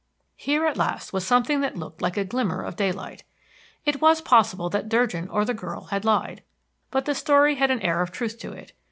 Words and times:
Here, 0.35 0.65
at 0.65 0.77
last, 0.77 1.13
was 1.13 1.27
something 1.27 1.61
that 1.61 1.77
looked 1.77 2.01
like 2.01 2.17
a 2.17 2.25
glimmer 2.25 2.63
of 2.63 2.75
daylight. 2.75 3.23
It 3.85 4.01
was 4.01 4.19
possible 4.19 4.67
that 4.71 4.89
Durgin 4.89 5.29
or 5.29 5.45
the 5.45 5.53
girl 5.53 5.83
had 5.93 6.03
lied; 6.03 6.41
but 6.89 7.05
the 7.05 7.13
story 7.13 7.53
had 7.53 7.69
an 7.69 7.81
air 7.83 8.01
of 8.01 8.11
truth 8.11 8.39
to 8.39 8.51
it. 8.51 8.73